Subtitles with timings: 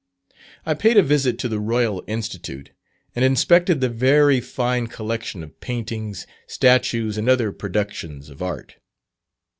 [0.65, 2.71] I paid a visit to the Royal Institute,
[3.15, 8.77] and inspected the very fine collection of paintings, statues, and other productions of art.